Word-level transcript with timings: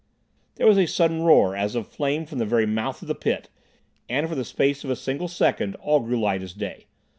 There 0.55 0.65
was 0.65 0.79
a 0.79 0.87
sudden 0.87 1.21
roar 1.21 1.55
as 1.55 1.75
of 1.75 1.87
flame 1.87 2.25
from 2.25 2.39
the 2.39 2.45
very 2.47 2.65
mouth 2.65 3.03
of 3.03 3.07
the 3.07 3.13
pit, 3.13 3.49
and 4.09 4.27
for 4.27 4.33
the 4.33 4.43
space 4.43 4.83
of 4.83 4.89
a 4.89 4.95
single 4.95 5.27
second 5.27 5.75
all 5.75 5.99
grew 5.99 6.19
light 6.19 6.41
as 6.41 6.53
day. 6.53 6.87